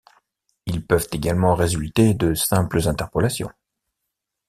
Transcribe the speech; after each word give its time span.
Ils 0.65 0.83
peuvent 0.83 1.09
également 1.11 1.53
résulter 1.53 2.15
de 2.15 2.33
simples 2.33 2.87
interpolations. 2.87 3.51